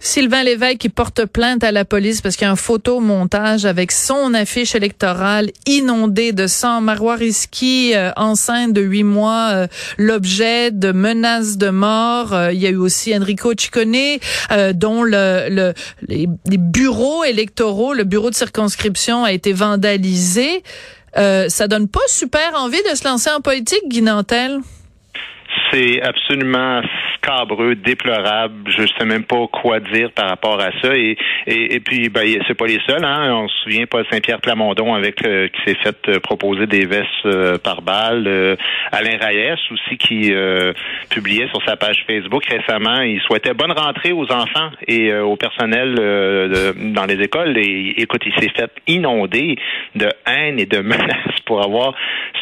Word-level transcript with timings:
Sylvain 0.00 0.42
Lévesque 0.42 0.78
qui 0.78 0.88
porte 0.88 1.26
plainte 1.26 1.62
à 1.62 1.72
la 1.72 1.84
police 1.84 2.22
parce 2.22 2.36
qu'il 2.36 2.46
y 2.46 2.48
a 2.48 2.52
un 2.52 2.56
photomontage 2.56 3.66
avec 3.66 3.92
son 3.92 4.32
affiche 4.34 4.74
électorale 4.74 5.50
inondée 5.66 6.32
de 6.32 6.46
sang. 6.46 6.80
Marois 6.80 7.16
Risky, 7.16 7.92
euh, 7.94 8.10
enceinte 8.16 8.72
de 8.72 8.80
huit 8.80 9.04
mois, 9.04 9.50
euh, 9.52 9.66
l'objet 9.98 10.70
de 10.70 10.92
menaces 10.92 11.58
de 11.58 11.68
mort. 11.68 12.32
Euh, 12.32 12.52
il 12.52 12.60
y 12.60 12.66
a 12.66 12.70
eu 12.70 12.76
aussi 12.76 13.14
Enrico 13.14 13.52
Ciccone, 13.56 14.18
euh, 14.52 14.72
dont 14.72 15.02
le, 15.02 15.48
le 15.50 15.74
les, 16.08 16.26
bureaux 16.46 17.24
électoraux, 17.24 17.92
le 17.92 18.04
bureau 18.04 18.30
de 18.30 18.34
circonscription 18.34 19.24
a 19.24 19.32
été 19.32 19.52
vandalisé. 19.52 20.62
Euh, 21.16 21.48
ça 21.48 21.68
donne 21.68 21.88
pas 21.88 22.00
super 22.08 22.54
envie 22.54 22.82
de 22.90 22.96
se 22.96 23.04
lancer 23.04 23.30
en 23.30 23.40
politique, 23.40 23.82
Guy? 23.88 24.02
C'est 25.70 26.02
absolument 26.02 26.82
scabreux, 27.16 27.74
déplorable. 27.74 28.70
Je 28.70 28.86
sais 28.98 29.04
même 29.04 29.24
pas 29.24 29.46
quoi 29.46 29.80
dire 29.80 30.10
par 30.12 30.28
rapport 30.28 30.60
à 30.60 30.70
ça. 30.82 30.96
Et, 30.96 31.16
et, 31.46 31.74
et 31.74 31.80
puis, 31.80 32.08
ben, 32.08 32.26
c'est 32.46 32.54
pas 32.54 32.66
les 32.66 32.80
seuls. 32.86 33.04
Hein. 33.04 33.34
On 33.34 33.48
se 33.48 33.54
souvient 33.62 33.86
Paul 33.86 34.04
Saint-Pierre 34.10 34.40
Plamondon 34.40 34.94
avec 34.94 35.24
euh, 35.26 35.48
qui 35.48 35.60
s'est 35.64 35.78
fait 35.82 36.08
euh, 36.08 36.20
proposer 36.20 36.66
des 36.66 36.86
vestes 36.86 37.08
euh, 37.26 37.58
par 37.58 37.82
balle. 37.82 38.56
Alain 38.92 39.18
Reyes 39.20 39.56
aussi 39.70 39.96
qui 39.98 40.32
publiait 41.10 41.48
sur 41.48 41.62
sa 41.64 41.76
page 41.76 42.04
Facebook 42.06 42.44
récemment. 42.46 43.02
Il 43.02 43.20
souhaitait 43.20 43.54
bonne 43.54 43.72
rentrée 43.72 44.12
aux 44.12 44.30
enfants 44.32 44.70
et 44.86 45.12
au 45.14 45.36
personnel 45.36 45.94
dans 46.94 47.04
les 47.04 47.22
écoles. 47.22 47.56
Et 47.58 47.94
écoute, 47.98 48.22
il 48.26 48.32
s'est 48.40 48.50
fait 48.56 48.70
inonder 48.86 49.56
de 49.94 50.08
haine 50.26 50.58
et 50.58 50.66
de 50.66 50.78
menaces 50.80 51.40
pour 51.46 51.64
avoir 51.64 51.94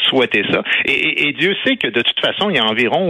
souhaité 0.08 0.42
ça. 0.50 0.62
Et, 0.84 1.28
et 1.28 1.32
Dieu 1.32 1.54
sait 1.64 1.76
que 1.76 1.88
de 1.88 2.00
toute 2.00 2.20
façon, 2.20 2.50
il 2.50 2.56
y 2.56 2.58
a 2.58 2.64
environ 2.64 3.07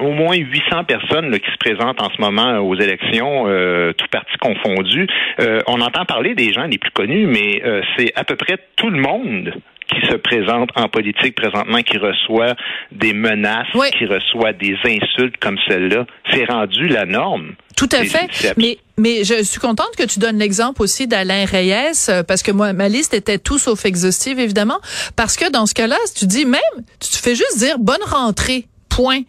au 0.00 0.12
moins 0.12 0.36
800 0.36 0.84
personnes 0.84 1.30
là, 1.30 1.38
qui 1.38 1.50
se 1.50 1.58
présentent 1.58 2.00
en 2.00 2.10
ce 2.10 2.20
moment 2.20 2.58
aux 2.58 2.74
élections, 2.74 3.44
euh, 3.46 3.92
tout 3.92 4.06
parti 4.10 4.36
confondu. 4.38 5.06
Euh, 5.40 5.60
on 5.66 5.80
entend 5.80 6.04
parler 6.04 6.34
des 6.34 6.52
gens 6.52 6.64
les 6.64 6.78
plus 6.78 6.90
connus, 6.90 7.26
mais 7.26 7.62
euh, 7.64 7.80
c'est 7.96 8.12
à 8.14 8.24
peu 8.24 8.36
près 8.36 8.58
tout 8.76 8.90
le 8.90 9.00
monde 9.00 9.54
qui 9.88 10.04
se 10.08 10.16
présente 10.16 10.70
en 10.74 10.88
politique 10.88 11.36
présentement, 11.36 11.80
qui 11.82 11.96
reçoit 11.96 12.54
des 12.90 13.12
menaces, 13.12 13.68
oui. 13.74 13.88
qui 13.96 14.04
reçoit 14.06 14.52
des 14.52 14.76
insultes 14.84 15.36
comme 15.40 15.56
celle-là. 15.68 16.06
C'est 16.32 16.44
rendu 16.44 16.88
la 16.88 17.04
norme. 17.04 17.54
Tout 17.76 17.88
à 17.92 18.02
fait. 18.02 18.54
Mais, 18.56 18.78
mais 18.98 19.22
je 19.22 19.44
suis 19.44 19.60
contente 19.60 19.90
que 19.96 20.02
tu 20.02 20.18
donnes 20.18 20.38
l'exemple 20.38 20.82
aussi 20.82 21.06
d'Alain 21.06 21.44
Reyes, 21.44 22.24
parce 22.26 22.42
que 22.42 22.50
moi, 22.50 22.72
ma 22.72 22.88
liste 22.88 23.14
était 23.14 23.38
tout 23.38 23.58
sauf 23.58 23.84
exhaustive, 23.84 24.40
évidemment. 24.40 24.80
Parce 25.14 25.36
que 25.36 25.52
dans 25.52 25.66
ce 25.66 25.74
cas-là, 25.74 25.98
tu 26.18 26.26
dis 26.26 26.46
même, 26.46 26.60
tu 27.00 27.10
te 27.10 27.18
fais 27.18 27.36
juste 27.36 27.58
dire 27.58 27.78
bonne 27.78 28.02
rentrée, 28.04 28.64
point 28.96 29.20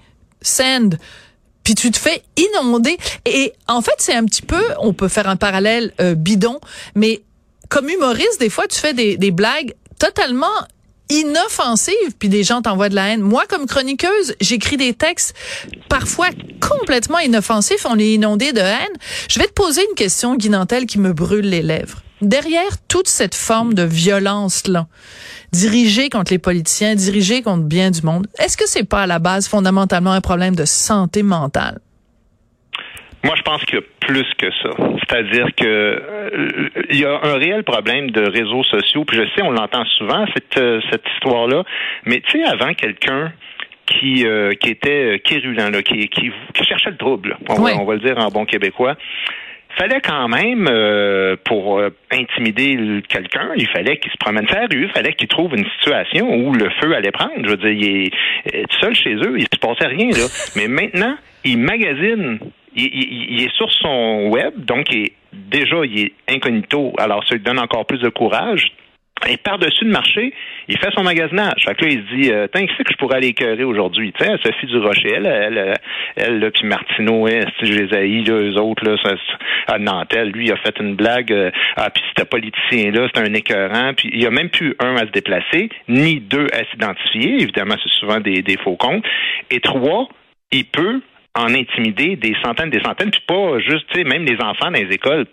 send. 0.41 0.97
Puis 1.63 1.75
tu 1.75 1.91
te 1.91 1.97
fais 1.97 2.23
inonder. 2.37 2.97
Et 3.25 3.51
en 3.67 3.81
fait 3.81 3.95
c'est 3.97 4.15
un 4.15 4.23
petit 4.23 4.41
peu 4.41 4.63
on 4.79 4.93
peut 4.93 5.09
faire 5.09 5.27
un 5.27 5.35
parallèle 5.35 5.91
euh, 5.99 6.15
bidon 6.15 6.59
mais 6.95 7.21
comme 7.67 7.89
humoriste 7.89 8.39
des 8.39 8.49
fois 8.49 8.67
tu 8.67 8.79
fais 8.79 8.93
des, 8.93 9.17
des 9.17 9.31
blagues 9.31 9.73
totalement 9.99 10.55
inoffensives 11.09 12.15
puis 12.19 12.29
des 12.29 12.43
gens 12.43 12.61
t'envoient 12.61 12.89
de 12.89 12.95
la 12.95 13.09
haine. 13.09 13.21
Moi 13.21 13.43
comme 13.47 13.65
chroniqueuse, 13.65 14.35
j'écris 14.41 14.77
des 14.77 14.93
textes 14.93 15.35
parfois 15.89 16.29
complètement 16.59 17.19
inoffensifs, 17.19 17.85
on 17.89 17.97
est 17.99 18.13
inondé 18.13 18.53
de 18.53 18.59
haine. 18.59 18.95
Je 19.29 19.39
vais 19.39 19.47
te 19.47 19.53
poser 19.53 19.81
une 19.89 19.95
question 19.95 20.35
Guy 20.35 20.49
Nantel 20.49 20.85
qui 20.85 20.99
me 20.99 21.13
brûle 21.13 21.49
les 21.49 21.61
lèvres. 21.61 22.01
Derrière 22.21 22.77
toute 22.87 23.07
cette 23.07 23.35
forme 23.35 23.75
de 23.75 23.83
violence 23.83 24.67
là, 24.67 24.87
dirigée 25.53 26.09
contre 26.09 26.31
les 26.31 26.39
politiciens, 26.39 26.95
dirigée 26.95 27.43
contre 27.43 27.63
bien 27.63 27.91
du 27.91 28.01
monde, 28.01 28.27
est-ce 28.39 28.57
que 28.57 28.67
c'est 28.67 28.83
pas 28.83 29.03
à 29.03 29.07
la 29.07 29.19
base 29.19 29.47
fondamentalement 29.47 30.11
un 30.11 30.21
problème 30.21 30.55
de 30.55 30.65
santé 30.65 31.21
mentale? 31.21 31.79
Moi, 33.23 33.35
je 33.35 33.41
pense 33.41 33.63
qu'il 33.65 33.75
y 33.75 33.81
a 33.81 33.85
plus 33.99 34.27
que 34.37 34.51
ça. 34.61 34.69
C'est-à-dire 34.99 35.47
que 35.55 35.65
euh, 35.65 36.69
il 36.89 36.99
y 36.99 37.05
a 37.05 37.19
un 37.23 37.33
réel 37.33 37.63
problème 37.63 38.11
de 38.11 38.21
réseaux 38.21 38.63
sociaux. 38.63 39.05
Puis 39.05 39.17
je 39.17 39.23
sais, 39.35 39.41
on 39.43 39.51
l'entend 39.51 39.85
souvent 39.97 40.25
cette 40.33 40.57
euh, 40.57 40.81
cette 40.91 41.03
histoire-là. 41.15 41.63
Mais 42.05 42.21
tu 42.21 42.39
sais, 42.39 42.45
avant 42.45 42.73
quelqu'un 42.73 43.33
qui 43.85 44.25
euh, 44.25 44.53
qui 44.53 44.69
était 44.69 45.19
quérulent, 45.23 45.69
là, 45.71 45.81
qui, 45.81 46.07
qui, 46.09 46.31
qui 46.53 46.63
cherchait 46.63 46.91
le 46.91 46.97
trouble, 46.97 47.37
on, 47.49 47.55
oui. 47.55 47.73
va, 47.73 47.81
on 47.81 47.85
va 47.85 47.95
le 47.95 48.01
dire 48.01 48.17
en 48.17 48.29
bon 48.29 48.45
québécois 48.45 48.95
fallait 49.77 50.01
quand 50.01 50.27
même, 50.27 50.67
pour 51.43 51.79
intimider 52.09 53.03
quelqu'un, 53.07 53.51
il 53.55 53.67
fallait 53.67 53.97
qu'il 53.97 54.11
se 54.11 54.17
promène 54.17 54.47
sa 54.47 54.61
rue, 54.61 54.85
il 54.85 54.89
fallait 54.89 55.13
qu'il 55.13 55.27
trouve 55.27 55.53
une 55.55 55.67
situation 55.77 56.33
où 56.33 56.51
le 56.51 56.71
feu 56.81 56.95
allait 56.95 57.11
prendre. 57.11 57.35
Je 57.43 57.49
veux 57.51 57.57
dire, 57.57 57.69
il 57.69 58.11
est 58.51 58.71
seul 58.81 58.95
chez 58.95 59.13
eux, 59.13 59.35
il 59.37 59.43
se 59.43 59.59
passait 59.59 59.85
rien 59.85 60.09
là. 60.09 60.25
Mais 60.55 60.67
maintenant, 60.67 61.15
il 61.43 61.59
magasine. 61.59 62.39
Il, 62.77 63.43
est 63.43 63.55
sur 63.55 63.71
son 63.71 64.29
web, 64.29 64.53
donc 64.63 64.93
il 64.93 65.05
est, 65.05 65.13
déjà 65.33 65.77
il 65.83 65.99
est 65.99 66.13
incognito. 66.29 66.93
Alors 66.99 67.23
ça 67.27 67.35
lui 67.35 67.41
donne 67.41 67.59
encore 67.59 67.85
plus 67.85 67.99
de 67.99 68.09
courage. 68.09 68.71
Et 69.27 69.37
par-dessus 69.37 69.85
le 69.85 69.91
marché, 69.91 70.31
il 70.67 70.77
fait 70.77 70.91
son 70.95 71.01
magasinage. 71.03 71.63
Fait 71.65 71.73
que 71.73 71.85
là, 71.85 71.91
il 71.91 71.97
se 72.07 72.15
dit, 72.15 72.31
euh, 72.31 72.47
tiens, 72.53 72.67
qui 72.67 72.73
c'est 72.77 72.83
que 72.83 72.93
je 72.93 72.97
pourrais 72.97 73.17
aller 73.17 73.29
écœurer 73.29 73.63
aujourd'hui? 73.63 74.13
Tu 74.13 74.23
sais, 74.23 74.31
Sophie 74.43 74.67
Durocher, 74.67 75.11
elle, 75.15 75.25
elle, 75.25 75.73
elle, 76.15 76.51
puis 76.51 76.67
Martineau, 76.67 77.25
hein, 77.25 77.45
si 77.57 77.65
je 77.65 77.79
les 77.79 77.97
haïs, 77.97 78.29
eux 78.29 78.55
autres, 78.59 78.85
là, 78.85 78.95
ça, 79.03 79.15
à 79.73 79.79
Nantel, 79.79 80.29
lui, 80.29 80.45
il 80.45 80.51
a 80.51 80.57
fait 80.57 80.79
une 80.79 80.95
blague, 80.95 81.31
euh, 81.31 81.49
ah, 81.77 81.89
puis 81.89 82.03
c'était 82.09 82.29
politicien-là, 82.29 83.07
c'était 83.07 83.27
un 83.27 83.33
écœurant, 83.33 83.93
puis 83.95 84.09
il 84.13 84.21
y 84.21 84.27
a 84.27 84.29
même 84.29 84.49
plus 84.49 84.75
un 84.79 84.95
à 84.95 84.99
se 85.07 85.11
déplacer, 85.11 85.69
ni 85.87 86.19
deux 86.19 86.47
à 86.53 86.63
s'identifier, 86.69 87.41
évidemment, 87.41 87.75
c'est 87.81 87.91
souvent 87.99 88.19
des 88.19 88.57
faux 88.63 88.75
comptes, 88.75 89.03
et 89.49 89.61
trois, 89.61 90.07
il 90.51 90.65
peut 90.65 91.01
en 91.37 91.53
intimider 91.53 92.15
des 92.15 92.35
centaines, 92.43 92.69
des 92.69 92.81
centaines, 92.81 93.11
puis 93.11 93.23
pas 93.27 93.59
juste, 93.59 93.85
tu 93.89 93.99
sais, 93.99 94.03
même 94.03 94.25
les 94.25 94.37
enfants 94.41 94.71
dans 94.71 94.79
les 94.79 94.93
écoles, 94.93 95.25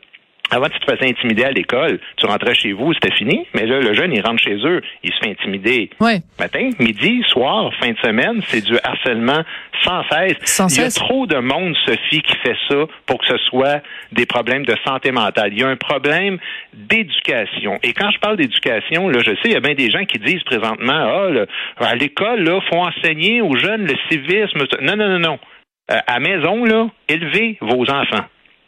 avant, 0.50 0.68
tu 0.68 0.78
te 0.78 0.90
faisais 0.90 1.08
intimider 1.08 1.44
à 1.44 1.50
l'école. 1.50 1.98
Tu 2.16 2.26
rentrais 2.26 2.54
chez 2.54 2.72
vous, 2.72 2.92
c'était 2.92 3.14
fini. 3.14 3.46
Mais 3.54 3.66
là, 3.66 3.80
le 3.80 3.94
jeune, 3.94 4.12
il 4.12 4.20
rentre 4.20 4.42
chez 4.42 4.56
eux, 4.56 4.82
il 5.02 5.10
se 5.12 5.18
fait 5.18 5.30
intimider. 5.30 5.90
Ouais. 6.00 6.18
Matin, 6.38 6.68
midi, 6.78 7.22
soir, 7.28 7.72
fin 7.80 7.92
de 7.92 7.98
semaine, 7.98 8.40
c'est 8.48 8.62
du 8.62 8.78
harcèlement 8.82 9.42
sans 9.82 10.04
cesse. 10.10 10.36
Sans 10.44 10.68
il 10.68 10.78
y 10.78 10.80
a 10.82 10.90
cesse. 10.90 10.94
trop 10.94 11.26
de 11.26 11.38
monde, 11.38 11.74
Sophie, 11.86 12.20
qui 12.20 12.36
fait 12.42 12.56
ça 12.68 12.84
pour 13.06 13.18
que 13.18 13.26
ce 13.26 13.38
soit 13.48 13.82
des 14.12 14.26
problèmes 14.26 14.66
de 14.66 14.76
santé 14.86 15.12
mentale. 15.12 15.52
Il 15.52 15.60
y 15.60 15.64
a 15.64 15.68
un 15.68 15.76
problème 15.76 16.38
d'éducation. 16.74 17.78
Et 17.82 17.94
quand 17.94 18.10
je 18.10 18.18
parle 18.18 18.36
d'éducation, 18.36 19.08
là, 19.08 19.20
je 19.20 19.30
sais, 19.30 19.46
il 19.46 19.52
y 19.52 19.56
a 19.56 19.60
bien 19.60 19.74
des 19.74 19.90
gens 19.90 20.04
qui 20.04 20.18
disent 20.18 20.44
présentement, 20.44 21.46
ah, 21.78 21.84
à 21.86 21.94
l'école, 21.94 22.44
là, 22.44 22.60
faut 22.70 22.80
enseigner 22.80 23.40
aux 23.40 23.56
jeunes 23.56 23.86
le 23.86 23.94
civisme. 24.10 24.66
Non, 24.82 24.96
non, 24.96 25.08
non, 25.08 25.18
non. 25.18 25.38
Euh, 25.90 25.98
à 26.06 26.18
maison, 26.18 26.64
là, 26.64 26.86
élevez 27.08 27.58
vos 27.60 27.82
enfants. 27.90 28.24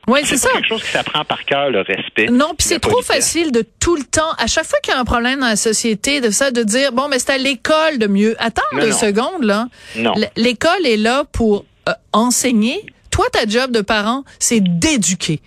Oui, 0.09 0.21
c'est 0.25 0.37
ça. 0.37 0.51
quelque 0.53 0.69
chose 0.69 0.83
qui 0.83 0.91
s'apprend 0.91 1.25
par 1.25 1.45
cœur, 1.45 1.71
le 1.71 1.81
respect. 1.81 2.27
Non, 2.27 2.55
puis 2.57 2.69
c'est 2.69 2.79
trop 2.79 3.03
facile 3.03 3.51
de 3.51 3.65
tout 3.81 3.97
le 3.97 4.05
temps, 4.05 4.31
à 4.39 4.47
chaque 4.47 4.67
fois 4.67 4.79
qu'il 4.81 4.95
y 4.95 4.97
a 4.97 5.01
un 5.01 5.05
problème 5.05 5.41
dans 5.41 5.49
la 5.49 5.57
société, 5.57 6.21
de 6.21 6.31
ça, 6.31 6.53
de 6.53 6.63
dire, 6.63 6.93
bon, 6.93 7.09
mais 7.09 7.19
c'est 7.19 7.33
à 7.33 7.39
l'école 7.39 7.99
de 7.99 8.07
mieux. 8.07 8.37
Attends 8.39 8.63
non, 8.73 8.81
deux 8.83 8.91
non. 8.91 8.97
secondes, 8.97 9.43
là. 9.43 9.67
Non. 9.97 10.15
L'école 10.37 10.87
est 10.87 10.97
là 10.97 11.25
pour 11.33 11.65
euh, 11.89 11.93
enseigner. 12.13 12.85
Toi, 13.11 13.25
ta 13.33 13.47
job 13.47 13.73
de 13.73 13.81
parent, 13.81 14.25
c'est 14.39 14.61
d'éduquer. 14.61 15.41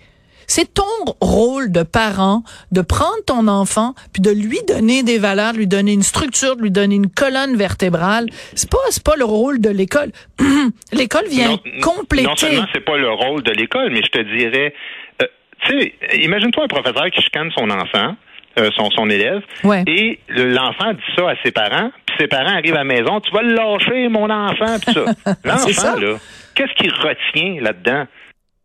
C'est 0.49 0.73
ton 0.73 1.13
rôle 1.21 1.71
de 1.71 1.83
parent 1.83 2.41
de 2.71 2.81
prendre 2.81 3.23
ton 3.27 3.47
enfant 3.47 3.93
puis 4.11 4.21
de 4.21 4.31
lui 4.31 4.57
donner 4.67 5.03
des 5.03 5.19
valeurs, 5.19 5.53
de 5.53 5.59
lui 5.59 5.67
donner 5.67 5.93
une 5.93 6.01
structure, 6.01 6.55
de 6.55 6.63
lui 6.63 6.71
donner 6.71 6.95
une 6.95 7.09
colonne 7.09 7.55
vertébrale. 7.55 8.25
C'est 8.55 8.69
pas 8.69 8.79
c'est 8.89 9.03
pas 9.03 9.15
le 9.15 9.25
rôle 9.25 9.61
de 9.61 9.69
l'école. 9.69 10.11
l'école 10.91 11.27
vient 11.27 11.49
non, 11.49 11.59
compléter. 11.81 12.27
Non 12.27 12.35
seulement 12.35 12.65
c'est 12.73 12.83
pas 12.83 12.97
le 12.97 13.11
rôle 13.11 13.43
de 13.43 13.51
l'école, 13.51 13.91
mais 13.91 14.01
je 14.01 14.09
te 14.09 14.37
dirais, 14.37 14.73
euh, 15.21 15.27
tu 15.67 15.79
sais, 15.79 15.93
imagine-toi 16.23 16.63
un 16.63 16.67
professeur 16.67 17.05
qui 17.11 17.21
chicane 17.21 17.51
son 17.55 17.69
enfant. 17.69 18.15
Euh, 18.57 18.71
son, 18.75 18.89
son 18.89 19.07
élève 19.11 19.43
ouais. 19.63 19.83
et 19.85 20.19
l'enfant 20.29 20.91
dit 20.93 21.15
ça 21.15 21.29
à 21.29 21.35
ses 21.45 21.51
parents 21.51 21.91
puis 22.07 22.15
ses 22.19 22.27
parents 22.27 22.55
arrivent 22.57 22.73
à 22.73 22.79
la 22.79 22.83
maison 22.83 23.21
tu 23.21 23.31
vas 23.31 23.43
le 23.43 23.53
lâcher 23.53 24.09
mon 24.09 24.27
enfant 24.27 24.79
puis 24.83 24.95
ça 24.95 25.35
l'enfant 25.45 25.99
là 25.99 26.15
qu'est-ce 26.55 26.73
qu'il 26.73 26.91
retient 26.91 27.61
là-dedans? 27.61 28.05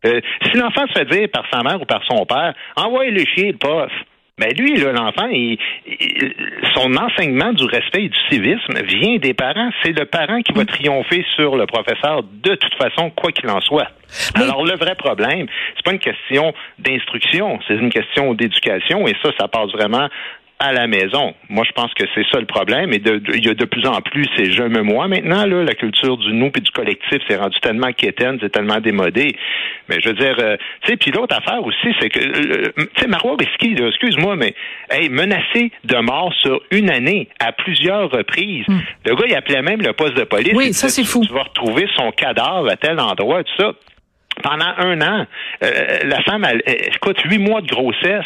Euh, 0.05 0.21
si 0.43 0.57
l'enfant 0.57 0.85
se 0.87 0.99
fait 0.99 1.05
dire 1.05 1.27
par 1.31 1.45
sa 1.51 1.63
mère 1.63 1.81
ou 1.81 1.85
par 1.85 2.03
son 2.05 2.25
père, 2.25 2.53
envoyez-le 2.75 3.25
chier 3.25 3.51
le 3.51 3.57
prof. 3.57 3.91
Mais 4.37 4.53
ben 4.53 4.65
lui, 4.65 4.75
l'enfant, 4.75 5.27
il, 5.31 5.57
il, 5.87 6.33
son 6.75 6.93
enseignement 6.97 7.53
du 7.53 7.63
respect 7.63 8.03
et 8.03 8.09
du 8.09 8.19
civisme 8.29 8.83
vient 8.83 9.15
des 9.15 9.33
parents. 9.33 9.69
C'est 9.81 9.97
le 9.97 10.05
parent 10.05 10.41
qui 10.41 10.51
va 10.51 10.65
triompher 10.65 11.25
sur 11.37 11.55
le 11.55 11.65
professeur 11.65 12.21
de 12.23 12.55
toute 12.55 12.75
façon, 12.75 13.11
quoi 13.11 13.31
qu'il 13.31 13.49
en 13.49 13.61
soit. 13.61 13.87
Mais... 14.35 14.43
Alors 14.43 14.65
le 14.65 14.75
vrai 14.75 14.95
problème, 14.95 15.47
c'est 15.75 15.85
pas 15.85 15.93
une 15.93 15.99
question 15.99 16.53
d'instruction, 16.79 17.59
c'est 17.65 17.75
une 17.75 17.89
question 17.89 18.33
d'éducation, 18.33 19.07
et 19.07 19.13
ça, 19.23 19.31
ça 19.39 19.47
passe 19.47 19.71
vraiment 19.71 20.09
à 20.59 20.71
la 20.71 20.87
maison. 20.87 21.33
Moi, 21.49 21.65
je 21.67 21.71
pense 21.73 21.93
que 21.93 22.05
c'est 22.15 22.25
ça 22.31 22.39
le 22.39 22.45
problème. 22.45 22.93
Et 22.93 22.99
de, 22.99 23.21
il 23.33 23.45
y 23.45 23.49
a 23.49 23.53
de 23.53 23.65
plus 23.65 23.85
en 23.85 23.99
plus, 24.01 24.25
c'est 24.37 24.51
je 24.51 24.63
me 24.63 24.81
moi 24.81 25.07
maintenant, 25.07 25.45
là, 25.45 25.63
la 25.63 25.73
culture 25.73 26.17
du 26.17 26.31
nous 26.33 26.51
et 26.55 26.61
du 26.61 26.71
collectif, 26.71 27.19
c'est 27.27 27.35
rendu 27.35 27.59
tellement 27.59 27.91
quétaine, 27.91 28.37
c'est 28.41 28.51
tellement 28.51 28.79
démodé. 28.79 29.35
Mais 29.89 29.97
je 30.01 30.09
veux 30.09 30.15
dire, 30.15 30.35
euh, 30.39 30.55
tu 30.81 30.91
sais, 30.91 30.97
puis 30.97 31.11
l'autre 31.11 31.35
affaire 31.35 31.63
aussi, 31.65 31.93
c'est 31.99 32.09
que, 32.09 32.19
euh, 32.19 32.71
tu 32.77 33.01
sais, 33.01 33.07
Marois 33.07 33.35
Risky, 33.37 33.75
excuse-moi, 33.77 34.35
mais, 34.37 34.55
hey, 34.89 35.09
menacé 35.09 35.71
de 35.83 35.97
mort 35.97 36.33
sur 36.41 36.61
une 36.71 36.89
année 36.89 37.27
à 37.39 37.51
plusieurs 37.51 38.09
reprises. 38.09 38.65
Hmm. 38.67 38.79
Le 39.05 39.15
gars, 39.15 39.25
il 39.27 39.35
appelait 39.35 39.61
même 39.61 39.81
le 39.81 39.93
poste 39.93 40.15
de 40.15 40.23
police. 40.23 40.53
Oui, 40.55 40.73
ça, 40.73 40.87
c'est 40.87 41.03
fou. 41.03 41.25
Tu 41.25 41.33
vas 41.33 41.43
retrouver 41.43 41.87
son 41.95 42.11
cadavre 42.11 42.69
à 42.69 42.77
tel 42.77 42.99
endroit, 42.99 43.43
tout 43.43 43.53
ça. 43.57 43.73
Pendant 44.41 44.73
un 44.77 45.01
an, 45.01 45.25
euh, 45.63 45.99
la 46.03 46.21
femme, 46.23 46.45
elle, 46.49 46.61
écoute, 46.65 47.19
huit 47.25 47.39
mois 47.39 47.61
de 47.61 47.67
grossesse. 47.67 48.25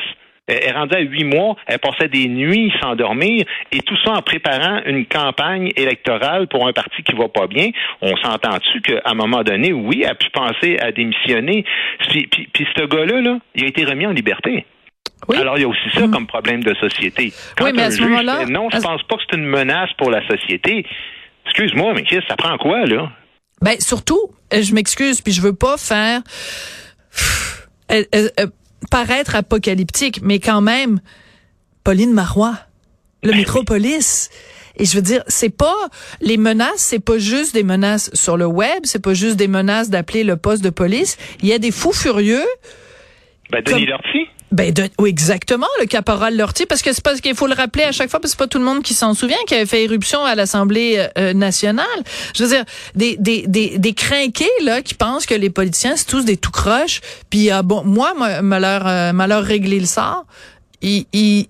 Elle 0.49 0.69
est 0.69 0.71
rendue 0.71 0.95
à 0.95 0.99
huit 0.99 1.23
mois, 1.23 1.55
elle 1.67 1.79
passait 1.79 2.07
des 2.07 2.27
nuits 2.27 2.73
sans 2.81 2.95
dormir, 2.95 3.45
et 3.71 3.79
tout 3.79 3.95
ça 4.03 4.13
en 4.13 4.21
préparant 4.21 4.81
une 4.85 5.05
campagne 5.05 5.71
électorale 5.75 6.47
pour 6.47 6.67
un 6.67 6.73
parti 6.73 7.03
qui 7.03 7.15
va 7.15 7.27
pas 7.27 7.47
bien. 7.47 7.69
On 8.01 8.15
s'entend-tu 8.17 8.81
qu'à 8.81 9.01
un 9.05 9.13
moment 9.13 9.43
donné, 9.43 9.71
oui, 9.73 10.01
elle 10.03 10.11
a 10.11 10.15
pu 10.15 10.29
penser 10.31 10.77
à 10.79 10.91
démissionner. 10.91 11.65
Puis, 12.09 12.27
puis, 12.27 12.67
ce 12.75 12.85
gars-là, 12.85 13.21
là, 13.21 13.37
il 13.55 13.63
a 13.63 13.67
été 13.67 13.85
remis 13.85 14.07
en 14.07 14.11
liberté. 14.11 14.65
Alors, 15.35 15.57
il 15.57 15.61
y 15.61 15.65
a 15.65 15.67
aussi 15.67 15.89
ça 15.93 16.07
mm. 16.07 16.11
comme 16.11 16.27
problème 16.27 16.63
de 16.63 16.73
société. 16.75 17.31
oui, 17.61 17.71
mais 17.75 17.83
à 17.83 17.91
ce 17.91 18.01
moment-là. 18.01 18.45
Non, 18.45 18.69
je 18.71 18.79
pense 18.79 19.03
pas 19.03 19.15
que 19.17 19.21
c'est 19.29 19.37
une 19.37 19.45
menace 19.45 19.89
pour 19.97 20.09
la 20.09 20.25
société. 20.27 20.85
Excuse-moi, 21.45 21.93
mais 21.93 22.03
ça 22.27 22.35
prend 22.35 22.57
quoi, 22.57 22.85
là? 22.85 23.11
Ben, 23.61 23.79
surtout, 23.79 24.31
euh, 24.53 24.61
je 24.61 24.73
m'excuse, 24.73 25.21
puis 25.21 25.33
je 25.33 25.41
veux 25.41 25.55
pas 25.55 25.77
faire. 25.77 26.21
Paraître 28.91 29.35
apocalyptique, 29.35 30.21
mais 30.21 30.39
quand 30.39 30.61
même, 30.61 31.01
Pauline 31.83 32.13
Marois, 32.13 32.57
le 33.23 33.31
ben 33.31 33.37
métropolis. 33.37 34.29
Et 34.77 34.85
je 34.85 34.95
veux 34.95 35.01
dire, 35.01 35.23
c'est 35.27 35.49
pas 35.49 35.75
les 36.21 36.37
menaces, 36.37 36.77
c'est 36.77 36.99
pas 36.99 37.17
juste 37.17 37.53
des 37.53 37.63
menaces 37.63 38.09
sur 38.13 38.37
le 38.37 38.45
web, 38.45 38.81
c'est 38.83 39.03
pas 39.03 39.13
juste 39.13 39.35
des 39.35 39.49
menaces 39.49 39.89
d'appeler 39.89 40.23
le 40.23 40.37
poste 40.37 40.63
de 40.63 40.69
police. 40.69 41.17
Il 41.41 41.49
y 41.49 41.53
a 41.53 41.59
des 41.59 41.71
fous 41.71 41.91
furieux. 41.91 42.45
Ben, 43.51 43.61
Denis 43.61 43.87
ben 44.51 44.73
oui, 44.97 45.09
exactement, 45.09 45.67
le 45.79 45.85
caporal 45.85 46.35
Lortie, 46.35 46.65
parce 46.65 46.81
que 46.81 46.91
c'est 46.91 47.03
parce 47.03 47.21
qu'il 47.21 47.35
faut 47.35 47.45
le 47.45 47.53
rappeler 47.53 47.83
à 47.83 47.91
chaque 47.91 48.09
fois, 48.09 48.19
parce 48.19 48.33
que 48.33 48.37
c'est 48.37 48.45
pas 48.45 48.47
tout 48.47 48.57
le 48.57 48.63
monde 48.63 48.81
qui 48.81 48.95
s'en 48.95 49.13
souvient, 49.13 49.37
qui 49.47 49.53
avait 49.53 49.67
fait 49.67 49.83
éruption 49.83 50.23
à 50.23 50.33
l'Assemblée 50.33 50.95
euh, 50.97 51.07
euh, 51.19 51.33
nationale. 51.33 51.85
Je 52.35 52.43
veux 52.43 52.49
dire, 52.49 52.65
des 52.95 53.15
des 53.17 53.45
des 53.47 53.77
des 53.77 53.93
crinqués 53.93 54.49
là 54.63 54.81
qui 54.81 54.95
pensent 54.95 55.27
que 55.27 55.35
les 55.35 55.51
politiciens 55.51 55.95
c'est 55.95 56.05
tous 56.05 56.25
des 56.25 56.37
tout 56.37 56.51
croches. 56.51 57.01
Puis 57.29 57.51
ah, 57.51 57.61
bon, 57.61 57.83
moi, 57.83 58.13
malheur 58.41 58.87
euh, 58.87 59.13
malheur 59.13 59.43
régler 59.43 59.79
le 59.79 59.85
sort. 59.85 60.25
Il, 60.81 61.05
il, 61.13 61.47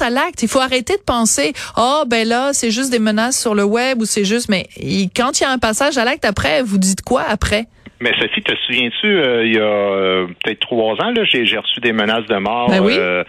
à 0.00 0.10
l'acte. 0.10 0.42
Il 0.42 0.48
faut 0.48 0.60
arrêter 0.60 0.96
de 0.96 1.02
penser, 1.02 1.54
oh 1.78 2.04
ben 2.06 2.28
là, 2.28 2.52
c'est 2.52 2.70
juste 2.70 2.90
des 2.90 2.98
menaces 2.98 3.40
sur 3.40 3.54
le 3.54 3.64
web 3.64 4.02
ou 4.02 4.04
c'est 4.04 4.26
juste, 4.26 4.50
mais 4.50 4.68
quand 5.16 5.40
il 5.40 5.44
y 5.44 5.46
a 5.46 5.50
un 5.50 5.58
passage 5.58 5.96
à 5.96 6.04
l'acte 6.04 6.26
après, 6.26 6.62
vous 6.62 6.76
dites 6.76 7.00
quoi 7.00 7.22
après? 7.26 7.66
Mais 8.02 8.10
Sophie, 8.20 8.42
te 8.42 8.52
souviens-tu, 8.66 9.06
euh, 9.06 9.46
il 9.46 9.54
y 9.54 9.58
a 9.58 9.62
euh, 9.62 10.26
peut-être 10.42 10.58
trois 10.58 10.94
ans, 11.00 11.12
là, 11.12 11.24
j'ai, 11.24 11.56
reçu 11.56 11.78
des 11.78 11.92
menaces 11.92 12.26
de 12.26 12.36
mort. 12.36 12.68
Ben 12.68 12.82
euh, 12.84 13.22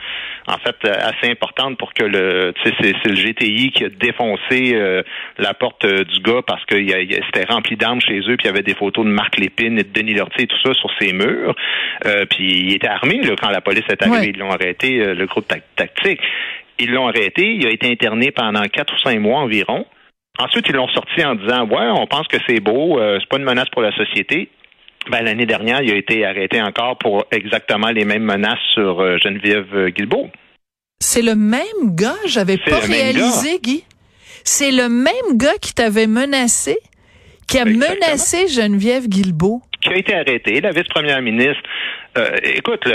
en 0.47 0.57
fait, 0.57 0.75
assez 0.89 1.29
importantes 1.29 1.77
pour 1.77 1.94
que 1.94 2.03
le, 2.03 2.53
c'est, 2.63 2.73
c'est 2.81 3.07
le 3.07 3.15
GTI 3.15 3.69
qui 3.69 3.85
a 3.85 3.89
défoncé 3.89 4.75
la 5.38 5.53
porte 5.53 5.85
du 5.85 6.19
gars 6.21 6.41
parce 6.45 6.65
que 6.65 6.75
c'était 6.75 7.45
rempli 7.47 7.77
d'armes 7.77 8.01
chez 8.01 8.19
eux, 8.19 8.35
puis 8.35 8.45
il 8.45 8.47
y 8.47 8.50
avait 8.50 8.63
des 8.63 8.73
photos 8.73 9.05
de 9.05 9.11
Marc 9.11 9.38
Lépine 9.38 9.77
et 9.77 9.83
de 9.83 9.94
Denis 9.94 10.15
Lortier 10.15 10.45
et 10.45 10.47
tout 10.47 10.59
ça 10.63 10.73
sur 10.73 10.89
ses 10.99 11.13
murs. 11.13 11.56
puis 12.29 12.65
il 12.65 12.73
était 12.73 12.88
armé 12.88 13.21
là, 13.21 13.35
quand 13.41 13.49
la 13.51 13.61
police 13.61 13.85
est 13.88 14.01
arrivée. 14.01 14.31
Ils 14.33 14.39
l'ont 14.39 14.51
arrêté, 14.51 15.13
le 15.13 15.25
groupe 15.27 15.47
tactique. 15.47 16.19
Ils 16.79 16.91
l'ont 16.91 17.07
arrêté. 17.07 17.53
Il 17.53 17.67
a 17.67 17.69
été 17.69 17.89
interné 17.89 18.31
pendant 18.31 18.63
quatre 18.63 18.94
ou 18.94 18.99
cinq 18.99 19.19
mois 19.19 19.39
environ. 19.39 19.85
Ensuite, 20.39 20.65
ils 20.68 20.75
l'ont 20.75 20.88
sorti 20.89 21.24
en 21.24 21.35
disant 21.35 21.65
Ouais, 21.68 21.89
on 21.91 22.07
pense 22.07 22.27
que 22.27 22.38
c'est 22.47 22.59
beau, 22.59 23.00
c'est 23.19 23.30
pas 23.30 23.38
une 23.38 23.44
menace 23.44 23.69
pour 23.69 23.81
la 23.81 23.95
société. 23.95 24.50
Ben, 25.09 25.21
l'année 25.21 25.45
dernière, 25.45 25.81
il 25.81 25.91
a 25.91 25.95
été 25.95 26.25
arrêté 26.25 26.62
encore 26.62 26.97
pour 26.97 27.25
exactement 27.31 27.89
les 27.89 28.06
mêmes 28.06 28.24
menaces 28.24 28.59
sur 28.74 29.01
euh, 29.01 29.18
Geneviève 29.21 29.89
Guilbeault. 29.89 30.30
C'est 31.00 31.21
le 31.21 31.35
même 31.35 31.62
gars, 31.88 32.15
j'avais 32.25 32.57
pas 32.57 32.80
réalisé, 32.80 33.59
Guy. 33.62 33.83
C'est 34.45 34.71
le 34.71 34.88
même 34.88 35.38
gars 35.38 35.57
qui 35.62 35.74
t'avait 35.74 36.07
menacé, 36.07 36.77
qui 37.47 37.59
a 37.59 37.65
menacé 37.65 38.47
Geneviève 38.47 39.07
Guilbeault. 39.09 39.62
Qui 39.81 39.89
a 39.89 39.97
été 39.97 40.15
arrêté, 40.15 40.62
la 40.62 40.71
vice-première 40.71 41.21
ministre 41.21 41.62
euh, 42.18 42.38
écoute, 42.44 42.88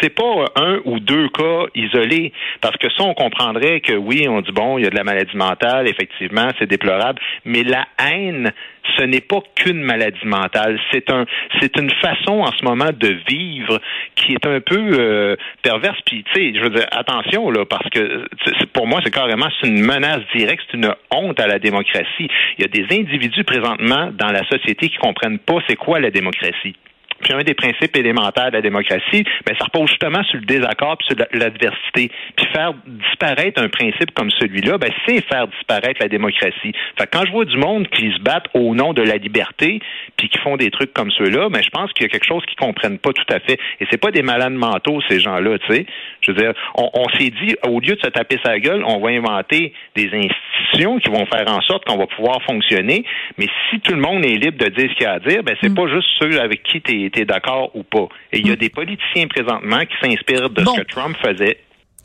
c'est 0.00 0.14
pas 0.14 0.46
un 0.56 0.80
ou 0.84 0.98
deux 0.98 1.28
cas 1.28 1.66
isolés, 1.74 2.32
parce 2.60 2.76
que 2.76 2.88
ça, 2.90 3.04
on 3.04 3.14
comprendrait 3.14 3.80
que 3.80 3.92
oui, 3.92 4.26
on 4.28 4.40
dit 4.40 4.52
bon, 4.52 4.78
il 4.78 4.84
y 4.84 4.86
a 4.86 4.90
de 4.90 4.96
la 4.96 5.04
maladie 5.04 5.36
mentale, 5.36 5.86
effectivement, 5.88 6.48
c'est 6.58 6.66
déplorable, 6.66 7.20
mais 7.44 7.62
la 7.62 7.86
haine, 8.04 8.52
ce 8.96 9.04
n'est 9.04 9.20
pas 9.20 9.40
qu'une 9.54 9.82
maladie 9.82 10.24
mentale, 10.24 10.78
c'est 10.92 11.10
un, 11.10 11.24
c'est 11.60 11.76
une 11.76 11.90
façon 11.90 12.40
en 12.40 12.52
ce 12.52 12.64
moment 12.64 12.90
de 12.92 13.16
vivre 13.28 13.80
qui 14.16 14.32
est 14.32 14.46
un 14.46 14.60
peu 14.60 14.90
euh, 14.98 15.36
perverse. 15.62 15.98
Puis, 16.04 16.24
tu 16.24 16.32
sais, 16.34 16.52
je 16.54 16.62
veux 16.62 16.70
dire, 16.70 16.86
attention 16.90 17.50
là, 17.50 17.64
parce 17.64 17.88
que 17.90 18.26
pour 18.72 18.86
moi, 18.86 19.00
c'est 19.04 19.12
carrément 19.12 19.48
c'est 19.60 19.68
une 19.68 19.82
menace 19.82 20.22
directe, 20.34 20.64
c'est 20.70 20.76
une 20.76 20.92
honte 21.12 21.38
à 21.38 21.46
la 21.46 21.58
démocratie. 21.58 22.28
Il 22.58 22.62
y 22.62 22.64
a 22.64 22.68
des 22.68 22.86
individus 22.96 23.44
présentement 23.44 24.10
dans 24.12 24.32
la 24.32 24.44
société 24.48 24.88
qui 24.88 24.96
comprennent 24.96 25.38
pas 25.38 25.58
c'est 25.68 25.76
quoi 25.76 26.00
la 26.00 26.10
démocratie. 26.10 26.74
Puis 27.20 27.32
un 27.32 27.42
des 27.42 27.54
principes 27.54 27.96
élémentaires 27.96 28.50
de 28.50 28.56
la 28.56 28.62
démocratie, 28.62 29.24
ben, 29.46 29.54
ça 29.58 29.64
repose 29.64 29.88
justement 29.88 30.22
sur 30.24 30.38
le 30.38 30.46
désaccord 30.46 30.96
puis 30.98 31.08
sur 31.08 31.26
l'adversité. 31.32 32.10
Puis 32.36 32.46
faire 32.52 32.72
disparaître 32.86 33.60
un 33.60 33.68
principe 33.68 34.12
comme 34.14 34.30
celui-là, 34.30 34.78
ben, 34.78 34.90
c'est 35.06 35.24
faire 35.26 35.48
disparaître 35.48 36.00
la 36.00 36.08
démocratie. 36.08 36.72
Fait 36.98 37.08
quand 37.10 37.24
je 37.26 37.32
vois 37.32 37.44
du 37.44 37.56
monde 37.56 37.88
qui 37.88 38.12
se 38.12 38.20
battent 38.20 38.48
au 38.54 38.74
nom 38.74 38.92
de 38.92 39.02
la 39.02 39.16
liberté, 39.16 39.80
puis 40.16 40.28
qui 40.28 40.38
font 40.38 40.56
des 40.56 40.70
trucs 40.70 40.92
comme 40.92 41.10
ceux-là, 41.10 41.48
ben, 41.48 41.62
je 41.62 41.70
pense 41.70 41.92
qu'il 41.92 42.04
y 42.04 42.06
a 42.06 42.08
quelque 42.08 42.26
chose 42.26 42.44
qu'ils 42.46 42.58
comprennent 42.58 42.98
pas 42.98 43.12
tout 43.12 43.32
à 43.32 43.40
fait. 43.40 43.58
Et 43.80 43.86
c'est 43.90 44.00
pas 44.00 44.10
des 44.10 44.22
malades 44.22 44.52
mentaux, 44.52 45.00
ces 45.08 45.20
gens-là, 45.20 45.58
tu 45.58 45.74
sais. 45.74 45.86
Je 46.20 46.32
veux 46.32 46.36
dire, 46.36 46.52
on, 46.74 46.90
on 46.94 47.08
s'est 47.10 47.30
dit, 47.30 47.56
au 47.66 47.80
lieu 47.80 47.94
de 47.94 48.00
se 48.00 48.08
taper 48.08 48.38
sa 48.44 48.58
gueule, 48.58 48.82
on 48.86 49.00
va 49.00 49.10
inventer 49.10 49.72
des 49.94 50.10
institutions 50.12 50.98
qui 50.98 51.08
vont 51.10 51.26
faire 51.26 51.48
en 51.48 51.60
sorte 51.62 51.84
qu'on 51.84 51.96
va 51.96 52.06
pouvoir 52.06 52.42
fonctionner. 52.42 53.04
Mais 53.38 53.46
si 53.70 53.80
tout 53.80 53.94
le 53.94 54.00
monde 54.00 54.24
est 54.24 54.36
libre 54.36 54.58
de 54.58 54.68
dire 54.70 54.90
ce 54.90 54.96
qu'il 54.96 55.06
a 55.06 55.12
à 55.12 55.18
dire, 55.20 55.42
ben, 55.42 55.56
c'est 55.60 55.70
mm. 55.70 55.74
pas 55.74 55.86
juste 55.88 56.08
ceux 56.20 56.40
avec 56.40 56.62
qui 56.62 56.80
tu 56.80 57.05
es 57.14 57.24
d'accord 57.24 57.70
ou 57.74 57.82
pas. 57.82 58.08
Et 58.32 58.38
il 58.38 58.46
y 58.46 58.50
a 58.50 58.54
mm. 58.54 58.56
des 58.56 58.70
politiciens 58.70 59.26
présentement 59.28 59.80
qui 59.80 59.96
s'inspirent 60.00 60.50
de 60.50 60.64
ce 60.64 60.80
que 60.80 60.86
Trump 60.86 61.16
faisait 61.22 61.58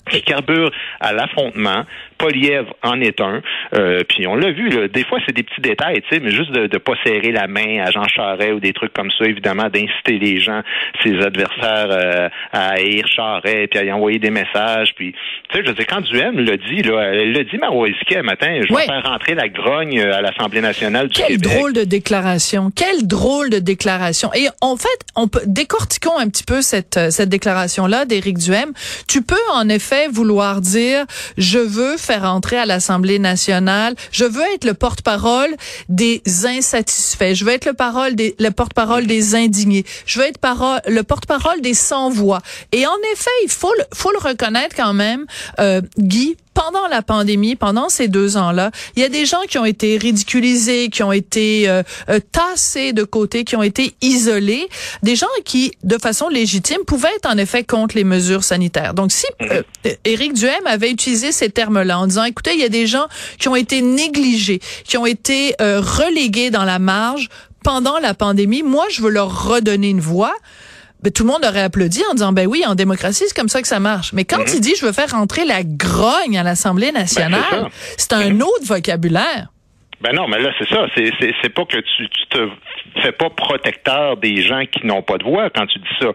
qui 0.09 0.21
carbure 0.23 0.71
à 0.99 1.13
l'affrontement. 1.13 1.85
Poliev 2.21 2.65
en 2.83 3.01
est 3.01 3.19
un. 3.19 3.41
Euh, 3.73 4.03
puis 4.07 4.27
on 4.27 4.35
l'a 4.35 4.51
vu, 4.51 4.69
là, 4.69 4.87
des 4.87 5.03
fois 5.03 5.19
c'est 5.25 5.35
des 5.35 5.43
petits 5.43 5.61
détails, 5.61 6.01
tu 6.01 6.15
sais, 6.15 6.21
mais 6.21 6.31
juste 6.31 6.51
de 6.51 6.61
ne 6.61 6.77
pas 6.77 6.93
serrer 7.03 7.31
la 7.31 7.47
main 7.47 7.83
à 7.83 7.91
Jean 7.91 8.07
Charest 8.07 8.53
ou 8.53 8.59
des 8.59 8.73
trucs 8.73 8.93
comme 8.93 9.09
ça, 9.17 9.25
évidemment, 9.25 9.69
d'inciter 9.69 10.19
les 10.19 10.39
gens, 10.39 10.61
ses 11.03 11.19
adversaires, 11.19 11.87
euh, 11.89 12.29
à 12.51 12.73
haïr 12.73 13.07
Charest, 13.07 13.69
puis 13.71 13.79
à 13.79 13.83
y 13.83 13.91
envoyer 13.91 14.19
des 14.19 14.29
messages. 14.29 14.93
Puis, 14.95 15.13
tu 15.49 15.57
sais, 15.57 15.63
je 15.65 15.71
veux 15.71 15.85
quand 15.87 16.01
Duhem 16.01 16.39
l'a 16.39 16.57
dit, 16.57 16.83
là, 16.83 17.01
elle 17.13 17.33
l'a 17.33 17.43
dit, 17.43 17.57
Maroiski, 17.57 18.17
un 18.17 18.23
matin, 18.23 18.59
je 18.61 18.73
vais 18.73 18.85
faire 18.85 19.03
rentrer 19.03 19.35
la 19.35 19.49
grogne 19.49 19.99
euh, 19.99 20.17
à 20.17 20.21
l'Assemblée 20.21 20.61
nationale 20.61 21.07
du 21.07 21.21
Quelle 21.21 21.39
drôle 21.39 21.73
de 21.73 21.83
déclaration. 21.83 22.71
Quelle 22.75 23.07
drôle 23.07 23.49
de 23.49 23.59
déclaration. 23.59 24.31
Et 24.33 24.47
en 24.61 24.75
fait, 24.77 24.87
on 25.15 25.27
peut 25.27 25.41
décortiquons 25.45 26.17
un 26.17 26.29
petit 26.29 26.43
peu 26.43 26.61
cette, 26.61 26.99
cette 27.09 27.29
déclaration-là 27.29 28.05
d'Éric 28.05 28.37
Duhem. 28.37 28.71
Tu 29.07 29.21
peux, 29.21 29.35
en 29.53 29.69
effet, 29.69 30.07
vouloir 30.07 30.61
dire 30.61 31.05
je 31.37 31.59
veux 31.59 31.97
faire 31.97 32.10
entrer 32.19 32.57
à 32.57 32.65
l'Assemblée 32.65 33.19
nationale, 33.19 33.95
je 34.11 34.25
veux 34.25 34.43
être 34.53 34.65
le 34.65 34.73
porte-parole 34.73 35.55
des 35.89 36.21
insatisfaits, 36.45 37.33
je 37.33 37.45
veux 37.45 37.51
être 37.51 37.65
le 37.65 37.73
parole 37.73 38.15
le 38.15 38.49
porte-parole 38.49 39.07
des 39.07 39.35
indignés, 39.35 39.85
je 40.05 40.19
veux 40.19 40.25
être 40.25 40.37
parole, 40.37 40.81
le 40.87 41.03
porte-parole 41.03 41.61
des 41.61 41.73
sans-voix. 41.73 42.41
Et 42.71 42.85
en 42.85 42.97
effet, 43.13 43.29
il 43.43 43.49
faut 43.49 43.73
le, 43.77 43.83
faut 43.93 44.11
le 44.11 44.19
reconnaître 44.19 44.75
quand 44.75 44.93
même, 44.93 45.25
euh, 45.59 45.81
Guy, 45.97 46.37
pendant 46.53 46.87
la 46.87 47.01
pandémie, 47.01 47.55
pendant 47.55 47.89
ces 47.89 48.07
deux 48.07 48.37
ans-là, 48.37 48.71
il 48.95 49.01
y 49.01 49.05
a 49.05 49.09
des 49.09 49.25
gens 49.25 49.41
qui 49.47 49.57
ont 49.57 49.65
été 49.65 49.97
ridiculisés, 49.97 50.89
qui 50.89 51.03
ont 51.03 51.11
été 51.11 51.69
euh, 51.69 51.83
euh, 52.09 52.19
tassés 52.31 52.93
de 52.93 53.03
côté, 53.03 53.43
qui 53.43 53.55
ont 53.55 53.63
été 53.63 53.95
isolés, 54.01 54.67
des 55.03 55.15
gens 55.15 55.27
qui, 55.45 55.71
de 55.83 55.97
façon 55.97 56.29
légitime, 56.29 56.79
pouvaient 56.85 57.13
être 57.15 57.29
en 57.29 57.37
effet 57.37 57.63
contre 57.63 57.95
les 57.95 58.03
mesures 58.03 58.43
sanitaires. 58.43 58.93
Donc, 58.93 59.11
si 59.11 59.25
euh, 59.41 59.63
Éric 60.05 60.33
Duhem 60.33 60.65
avait 60.65 60.91
utilisé 60.91 61.31
ces 61.31 61.49
termes-là 61.49 61.99
en 61.99 62.07
disant, 62.07 62.23
écoutez, 62.23 62.53
il 62.53 62.59
y 62.59 62.65
a 62.65 62.69
des 62.69 62.87
gens 62.87 63.07
qui 63.39 63.47
ont 63.47 63.55
été 63.55 63.81
négligés, 63.81 64.59
qui 64.85 64.97
ont 64.97 65.05
été 65.05 65.55
relégués 65.59 66.49
dans 66.49 66.63
la 66.63 66.79
marge 66.79 67.29
pendant 67.63 67.99
la 67.99 68.13
pandémie, 68.13 68.63
moi, 68.63 68.85
je 68.89 69.01
veux 69.01 69.09
leur 69.09 69.47
redonner 69.47 69.89
une 69.89 69.99
voix 69.99 70.33
ben, 71.01 71.11
tout 71.11 71.23
le 71.23 71.31
monde 71.31 71.43
aurait 71.43 71.61
applaudi 71.61 72.03
en 72.09 72.13
disant 72.13 72.31
ben 72.31 72.47
oui, 72.47 72.63
en 72.65 72.75
démocratie, 72.75 73.23
c'est 73.27 73.35
comme 73.35 73.49
ça 73.49 73.61
que 73.61 73.67
ça 73.67 73.79
marche. 73.79 74.13
Mais 74.13 74.25
quand 74.25 74.39
mhm. 74.39 74.53
il 74.55 74.61
dit 74.61 74.73
je 74.79 74.85
veux 74.85 74.91
faire 74.91 75.11
rentrer 75.11 75.45
la 75.45 75.63
grogne 75.63 76.37
à 76.37 76.43
l'Assemblée 76.43 76.91
nationale, 76.91 77.41
ben, 77.51 77.69
c'est 77.97 78.13
un 78.13 78.39
autre 78.39 78.65
vocabulaire. 78.65 79.51
Ben 80.01 80.13
non, 80.13 80.27
mais 80.27 80.39
là, 80.39 80.51
c'est 80.57 80.67
ça. 80.67 80.87
C'est, 80.95 81.11
c'est, 81.19 81.33
c'est 81.41 81.53
pas 81.53 81.65
que 81.65 81.77
tu, 81.77 82.09
tu 82.09 82.25
te 82.27 82.49
fais 83.01 83.11
pas 83.11 83.29
protecteur 83.29 84.17
des 84.17 84.41
gens 84.41 84.63
qui 84.65 84.85
n'ont 84.85 85.03
pas 85.03 85.17
de 85.17 85.23
voix 85.23 85.49
quand 85.49 85.67
tu 85.67 85.79
dis 85.79 85.95
ça. 85.99 86.07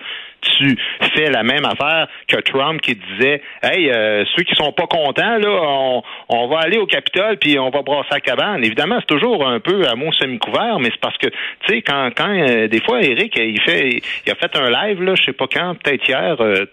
Tu 0.59 0.77
fais 1.15 1.31
la 1.31 1.43
même 1.43 1.65
affaire 1.65 2.09
que 2.29 2.37
Trump 2.37 2.81
qui 2.81 2.95
disait 2.95 3.43
Hey, 3.63 3.91
euh, 3.91 4.25
ceux 4.35 4.43
qui 4.43 4.55
sont 4.55 4.73
pas 4.73 4.87
contents, 4.87 5.39
là, 5.39 5.49
on, 5.49 6.03
on 6.29 6.49
va 6.49 6.61
aller 6.61 6.79
au 6.79 6.87
Capitole 6.87 7.37
puis 7.39 7.59
on 7.59 7.71
va 7.71 7.83
brasser 7.83 8.09
la 8.11 8.21
cabane. 8.21 8.65
Évidemment, 8.65 8.97
c'est 9.01 9.15
toujours 9.15 9.47
un 9.47 9.61
peu 9.61 9.87
à 9.89 9.95
mon 9.95 10.13
semi-couvert, 10.13 10.79
mais 10.79 10.91
c'est 10.91 11.01
parce 11.01 11.19
que, 11.19 11.29
tu 11.29 11.37
sais, 11.69 11.83
quand, 11.83 12.11
quand 12.17 12.29
euh, 12.29 12.69
des 12.69 12.81
fois, 12.81 13.03
Eric, 13.03 13.37
il 13.37 13.61
fait 13.61 14.01
il 14.27 14.33
a 14.33 14.35
fait 14.35 14.57
un 14.57 14.71
live, 14.71 15.03
là, 15.03 15.15
je 15.15 15.25
sais 15.25 15.33
pas 15.33 15.47
quand, 15.47 15.75
peut-être 15.83 16.09
hier, 16.09 16.37
euh, 16.41 16.67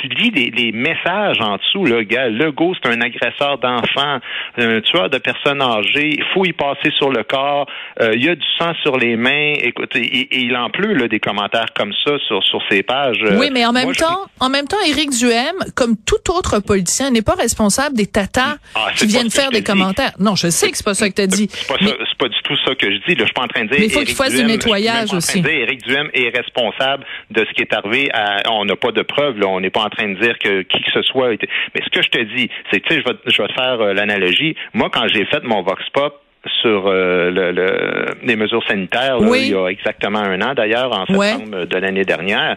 tu 0.00 0.08
lis 0.08 0.30
les, 0.30 0.72
messages 0.72 1.40
en 1.40 1.56
dessous, 1.56 1.84
là, 1.84 2.02
gars, 2.04 2.28
Legault, 2.28 2.74
c'est 2.74 2.90
un 2.90 3.00
agresseur 3.00 3.58
d'enfants, 3.58 4.18
un 4.58 4.80
tueur 4.80 5.10
de 5.10 5.18
personnes 5.18 5.62
âgées, 5.62 6.10
il 6.18 6.24
faut 6.34 6.44
y 6.44 6.52
passer 6.52 6.90
sur 6.96 7.10
le 7.10 7.22
corps, 7.22 7.66
euh, 8.00 8.12
il 8.14 8.24
y 8.24 8.28
a 8.28 8.34
du 8.34 8.46
sang 8.58 8.72
sur 8.82 8.96
les 8.96 9.16
mains, 9.16 9.54
écoute, 9.60 9.94
et, 9.96 10.28
il 10.44 10.56
en 10.56 10.70
pleut 10.70 10.94
là, 10.94 11.08
des 11.08 11.20
commentaires 11.20 11.72
comme 11.74 11.92
ça 12.04 12.12
sur, 12.26 12.42
sur 12.42 12.60
ces 12.70 12.82
pages. 12.82 13.24
Oui, 13.38 13.50
mais 13.52 13.64
en 13.64 13.72
même 13.72 13.92
temps, 13.92 14.26
en 14.40 14.48
même 14.48 14.66
temps, 14.66 14.76
Éric 14.86 15.10
Duhem, 15.10 15.56
comme 15.74 15.96
tout 15.96 16.32
autre 16.32 16.60
politicien, 16.60 17.10
n'est 17.10 17.22
pas 17.22 17.34
responsable 17.34 17.96
des 17.96 18.06
tatas 18.06 18.56
ah, 18.74 18.88
qui 18.96 19.06
viennent 19.06 19.30
faire 19.30 19.50
des 19.50 19.62
commentaires. 19.62 20.12
Non, 20.18 20.34
je 20.34 20.48
sais 20.48 20.70
que 20.70 20.76
c'est 20.76 20.84
pas 20.84 20.94
ça 20.94 21.08
que 21.08 21.14
tu 21.14 21.22
as 21.22 21.26
dit. 21.26 21.48
C'est 21.50 21.68
pas, 21.68 21.76
pas, 22.18 22.28
du 22.28 22.42
tout 22.42 22.56
ça 22.64 22.74
que 22.74 22.90
je 22.90 22.98
dis. 23.06 23.14
Là, 23.14 23.20
je 23.20 23.24
suis 23.24 23.34
pas 23.34 23.42
en 23.42 23.48
train 23.48 23.64
de 23.64 23.70
dire. 23.70 23.78
Mais 23.80 23.86
il 23.86 23.92
faut 23.92 24.00
qu'il 24.00 24.14
fasse 24.14 24.34
du 24.34 24.44
nettoyage 24.44 25.12
aussi. 25.12 25.42
Éric 25.46 25.82
Duhem 25.84 26.10
est 26.12 26.36
responsable 26.36 27.04
de 27.30 27.44
ce 27.48 27.54
qui 27.54 27.62
est 27.62 27.72
arrivé. 27.72 28.10
on 28.50 28.64
n'a 28.64 28.76
pas 28.76 28.92
de 28.92 29.02
preuves. 29.02 29.38
Là, 29.38 29.46
on 29.48 29.62
n'est 29.66 29.70
pas 29.70 29.84
en 29.84 29.90
train 29.90 30.08
de 30.08 30.18
dire 30.18 30.38
que 30.38 30.62
qui 30.62 30.80
que 30.82 30.92
ce 30.92 31.02
soit. 31.02 31.34
Était... 31.34 31.48
Mais 31.74 31.82
ce 31.84 31.90
que 31.90 32.02
je 32.02 32.08
te 32.08 32.22
dis, 32.22 32.48
c'est 32.70 32.80
que 32.80 32.94
je 32.94 33.04
vais, 33.04 33.16
je 33.26 33.42
vais 33.42 33.48
te 33.48 33.52
faire 33.52 33.80
euh, 33.80 33.92
l'analogie. 33.92 34.56
Moi, 34.72 34.88
quand 34.92 35.06
j'ai 35.08 35.24
fait 35.26 35.42
mon 35.44 35.62
vox 35.62 35.82
pop 35.92 36.22
sur 36.60 36.86
euh, 36.86 37.30
le, 37.30 38.06
les 38.22 38.36
mesures 38.36 38.64
sanitaires, 38.66 39.18
il 39.20 39.48
y 39.50 39.54
a 39.54 39.66
exactement 39.66 40.20
un 40.20 40.40
an 40.40 40.54
d'ailleurs, 40.54 40.92
en 40.96 41.04
septembre 41.06 41.64
de 41.64 41.76
l'année 41.76 42.04
dernière. 42.04 42.54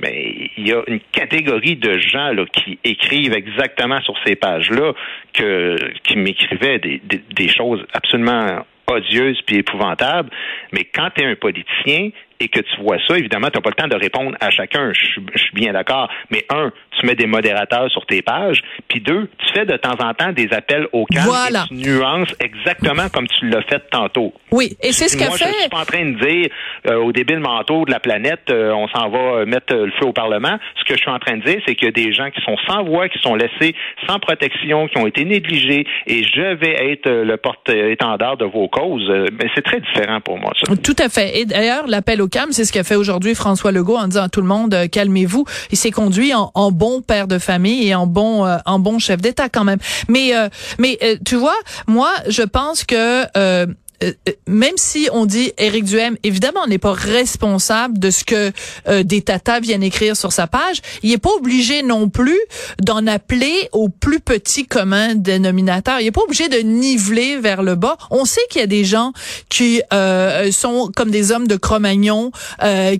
Mais 0.00 0.50
il 0.56 0.66
y 0.66 0.72
a 0.72 0.82
une 0.86 1.00
catégorie 1.12 1.76
de 1.76 1.98
gens 1.98 2.32
là, 2.32 2.44
qui 2.50 2.78
écrivent 2.84 3.34
exactement 3.34 4.00
sur 4.00 4.14
ces 4.24 4.34
pages-là 4.34 4.94
que 5.34 5.76
qui 6.04 6.16
m'écrivaient 6.16 6.78
des, 6.78 7.02
des, 7.04 7.20
des 7.30 7.48
choses 7.48 7.84
absolument 7.92 8.64
odieuses 8.86 9.40
puis 9.46 9.56
épouvantables. 9.56 10.30
Mais 10.72 10.84
quand 10.84 11.10
tu 11.14 11.22
es 11.22 11.26
un 11.26 11.34
politicien, 11.34 12.08
et 12.40 12.48
que 12.48 12.60
tu 12.60 12.80
vois 12.80 12.96
ça, 13.06 13.18
évidemment, 13.18 13.48
tu 13.50 13.58
n'as 13.58 13.62
pas 13.62 13.70
le 13.70 13.74
temps 13.74 13.88
de 13.88 13.96
répondre 13.96 14.36
à 14.40 14.50
chacun. 14.50 14.92
Je, 14.94 15.38
suis 15.38 15.54
bien 15.54 15.72
d'accord. 15.72 16.08
Mais 16.30 16.44
un, 16.48 16.72
tu 16.98 17.06
mets 17.06 17.14
des 17.14 17.26
modérateurs 17.26 17.90
sur 17.90 18.06
tes 18.06 18.22
pages. 18.22 18.60
Puis 18.88 19.00
deux, 19.00 19.28
tu 19.38 19.52
fais 19.52 19.66
de 19.66 19.76
temps 19.76 19.96
en 20.00 20.14
temps 20.14 20.32
des 20.32 20.48
appels 20.52 20.86
au 20.92 21.04
calme 21.04 21.26
voilà. 21.26 21.64
et 21.64 21.68
tu 21.68 21.74
nuances 21.74 22.34
exactement 22.40 23.08
comme 23.12 23.26
tu 23.28 23.48
l'as 23.48 23.62
fait 23.62 23.82
tantôt. 23.90 24.32
Oui, 24.50 24.76
et 24.82 24.92
c'est 24.92 25.08
ce 25.08 25.16
qu'a 25.16 25.30
fait. 25.30 25.44
Moi, 25.44 25.52
je 25.54 25.60
suis 25.60 25.68
pas 25.68 25.80
en 25.80 25.84
train 25.84 26.04
de 26.04 26.18
dire 26.18 26.50
euh, 26.86 26.96
au 26.96 27.12
débile 27.12 27.40
manteau 27.40 27.84
de 27.84 27.90
la 27.90 28.00
planète, 28.00 28.50
euh, 28.50 28.72
on 28.72 28.88
s'en 28.88 29.10
va 29.10 29.44
mettre 29.44 29.74
le 29.74 29.92
feu 30.00 30.06
au 30.06 30.12
Parlement. 30.12 30.58
Ce 30.78 30.84
que 30.84 30.94
je 30.94 31.00
suis 31.00 31.10
en 31.10 31.18
train 31.18 31.36
de 31.36 31.44
dire, 31.44 31.60
c'est 31.66 31.74
qu'il 31.74 31.86
y 31.86 31.88
a 31.88 31.92
des 31.92 32.12
gens 32.14 32.30
qui 32.30 32.40
sont 32.40 32.56
sans 32.66 32.84
voix, 32.84 33.08
qui 33.08 33.18
sont 33.18 33.34
laissés 33.34 33.74
sans 34.08 34.18
protection, 34.18 34.88
qui 34.88 34.98
ont 34.98 35.06
été 35.06 35.24
négligés, 35.24 35.86
et 36.06 36.24
je 36.24 36.54
vais 36.54 36.92
être 36.92 37.10
le 37.10 37.36
porte-étendard 37.36 38.38
de 38.38 38.46
vos 38.46 38.68
causes. 38.68 39.08
Mais 39.08 39.50
c'est 39.54 39.62
très 39.62 39.80
différent 39.80 40.20
pour 40.20 40.38
moi. 40.38 40.52
Ça. 40.64 40.74
Tout 40.76 40.96
à 40.98 41.08
fait. 41.08 41.40
Et 41.40 41.44
d'ailleurs, 41.44 41.86
l'appel 41.86 42.22
au 42.22 42.29
c'est 42.50 42.64
ce 42.64 42.72
qu'a 42.72 42.84
fait 42.84 42.96
aujourd'hui 42.96 43.34
François 43.34 43.72
Legault 43.72 43.96
en 43.96 44.08
disant 44.08 44.24
à 44.24 44.28
tout 44.28 44.40
le 44.40 44.46
monde 44.46 44.74
euh, 44.74 44.86
calmez-vous. 44.86 45.44
Il 45.70 45.78
s'est 45.78 45.90
conduit 45.90 46.32
en, 46.34 46.72
bon 46.72 47.02
père 47.02 47.26
de 47.26 47.38
famille 47.38 47.86
et 47.88 47.94
en 47.94 48.06
bon 48.06 48.46
euh, 48.46 48.58
en 48.66 48.78
bon 48.78 48.98
chef 48.98 49.20
d'État 49.20 49.48
quand 49.48 49.64
même. 49.64 49.78
Mais 50.08 50.34
euh, 50.34 50.48
mais 50.78 50.98
tu 51.24 51.36
vois, 51.36 51.56
moi 51.86 52.10
je 52.28 52.42
pense 52.42 52.84
que 52.84 53.24
euh, 54.02 54.12
euh, 54.28 54.32
même 54.46 54.76
si 54.76 55.08
on 55.12 55.26
dit 55.26 55.52
Éric 55.58 55.84
Duhem, 55.84 56.16
évidemment, 56.22 56.66
n'est 56.66 56.78
pas 56.78 56.92
responsable 56.92 57.98
de 57.98 58.10
ce 58.10 58.24
que 58.24 58.52
euh, 58.88 59.02
des 59.02 59.22
tatas 59.22 59.60
viennent 59.60 59.82
écrire 59.82 60.16
sur 60.16 60.32
sa 60.32 60.46
page. 60.46 60.80
Il 61.02 61.12
est 61.12 61.18
pas 61.18 61.30
obligé 61.30 61.82
non 61.82 62.08
plus 62.08 62.38
d'en 62.80 63.06
appeler 63.06 63.68
au 63.72 63.88
plus 63.88 64.20
petit 64.20 64.66
commun 64.66 65.14
dénominateur. 65.14 66.00
Il 66.00 66.06
est 66.06 66.12
pas 66.12 66.22
obligé 66.22 66.48
de 66.48 66.58
niveler 66.58 67.36
vers 67.36 67.62
le 67.62 67.74
bas. 67.74 67.96
On 68.10 68.24
sait 68.24 68.40
qu'il 68.50 68.60
y 68.60 68.64
a 68.64 68.68
des 68.68 68.84
gens 68.84 69.12
qui 69.48 69.82
sont 70.52 70.90
comme 70.94 71.10
des 71.10 71.32
hommes 71.32 71.46
de 71.46 71.56
Cro-Magnon, 71.56 72.32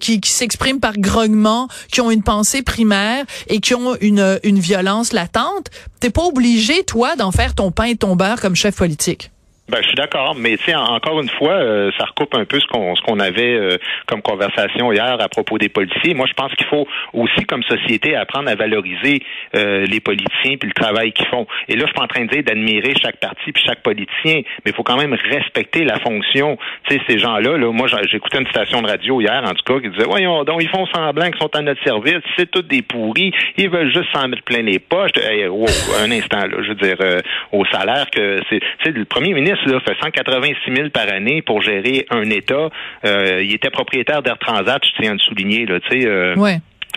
qui, 0.00 0.20
qui 0.20 0.30
s'expriment 0.30 0.80
par 0.80 0.98
grognement, 0.98 1.68
qui 1.90 2.00
ont 2.00 2.10
une 2.10 2.22
pensée 2.22 2.62
primaire 2.62 3.24
et 3.48 3.60
qui 3.60 3.74
ont 3.74 3.96
une, 4.00 4.38
une 4.42 4.58
violence 4.58 5.12
latente. 5.12 5.68
T'es 6.00 6.10
pas 6.10 6.24
obligé, 6.24 6.84
toi, 6.84 7.16
d'en 7.16 7.32
faire 7.32 7.54
ton 7.54 7.70
pain 7.70 7.84
et 7.84 7.96
ton 7.96 8.16
beurre 8.16 8.40
comme 8.40 8.56
chef 8.56 8.76
politique. 8.76 9.30
Ben, 9.70 9.78
je 9.82 9.86
suis 9.86 9.94
d'accord, 9.94 10.34
mais 10.36 10.56
tu 10.56 10.64
sais, 10.64 10.74
encore 10.74 11.20
une 11.20 11.28
fois, 11.28 11.52
euh, 11.52 11.92
ça 11.96 12.04
recoupe 12.06 12.34
un 12.34 12.44
peu 12.44 12.58
ce 12.58 12.66
qu'on 12.66 12.96
ce 12.96 13.02
qu'on 13.02 13.20
avait 13.20 13.54
euh, 13.54 13.76
comme 14.06 14.20
conversation 14.20 14.90
hier 14.90 15.16
à 15.20 15.28
propos 15.28 15.58
des 15.58 15.68
policiers. 15.68 16.12
Moi, 16.12 16.26
je 16.26 16.32
pense 16.32 16.52
qu'il 16.56 16.66
faut 16.66 16.88
aussi, 17.12 17.44
comme 17.44 17.62
société, 17.62 18.16
apprendre 18.16 18.50
à 18.50 18.56
valoriser 18.56 19.22
euh, 19.54 19.86
les 19.86 20.00
politiciens 20.00 20.56
puis 20.58 20.68
le 20.68 20.72
travail 20.72 21.12
qu'ils 21.12 21.28
font. 21.28 21.46
Et 21.68 21.76
là, 21.76 21.82
je 21.82 21.86
suis 21.86 21.94
pas 21.94 22.02
en 22.02 22.08
train 22.08 22.24
de 22.24 22.30
dire 22.30 22.42
d'admirer 22.42 22.94
chaque 23.00 23.20
parti 23.20 23.52
puis 23.52 23.62
chaque 23.64 23.80
politicien, 23.84 24.42
mais 24.64 24.72
il 24.72 24.72
faut 24.72 24.82
quand 24.82 24.96
même 24.96 25.14
respecter 25.14 25.84
la 25.84 26.00
fonction. 26.00 26.58
Tu 26.88 26.96
sais, 26.96 27.02
ces 27.08 27.18
gens-là, 27.20 27.56
là, 27.56 27.70
moi, 27.70 27.86
j'écoutais 28.10 28.38
une 28.38 28.48
station 28.48 28.82
de 28.82 28.88
radio 28.88 29.20
hier, 29.20 29.40
en 29.44 29.52
tout 29.54 29.62
cas, 29.72 29.80
qui 29.80 29.88
disait, 29.90 30.08
voyons 30.08 30.42
donc, 30.42 30.64
ils 30.64 30.68
font 30.68 30.86
semblant 30.86 31.30
qu'ils 31.30 31.40
sont 31.40 31.54
à 31.54 31.62
notre 31.62 31.82
service, 31.84 32.18
c'est 32.36 32.50
tous 32.50 32.62
des 32.62 32.82
pourris, 32.82 33.32
ils 33.56 33.70
veulent 33.70 33.92
juste 33.92 34.08
s'en 34.12 34.26
mettre 34.26 34.42
plein 34.42 34.62
les 34.62 34.80
poches. 34.80 35.12
un 35.16 36.10
instant, 36.10 36.40
là, 36.40 36.56
je 36.60 36.70
veux 36.70 36.74
dire, 36.74 36.96
au 37.52 37.64
salaire 37.66 38.10
que 38.10 38.40
c'est, 38.50 38.90
le 38.90 39.04
premier 39.04 39.32
ministre 39.32 39.59
là, 39.66 39.80
fait 39.80 39.96
186 40.00 40.74
000 40.74 40.88
par 40.90 41.08
année 41.12 41.42
pour 41.42 41.62
gérer 41.62 42.06
un 42.10 42.28
État. 42.30 42.68
Euh, 43.04 43.42
il 43.42 43.54
était 43.54 43.70
propriétaire 43.70 44.22
d'Air 44.22 44.38
Transat, 44.38 44.82
je 44.84 45.02
tiens 45.02 45.10
à 45.10 45.14
le 45.14 45.18
souligner. 45.18 45.66
Là, 45.66 45.78
euh, 45.92 46.34